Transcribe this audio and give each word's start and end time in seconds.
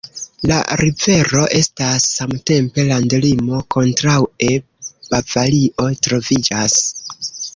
La 0.51 0.55
rivero 0.79 1.41
estas 1.57 2.05
samtempe 2.21 2.85
landlimo, 2.87 3.59
kontraŭe 3.75 4.49
Bavario 5.11 5.87
troviĝas. 6.07 6.81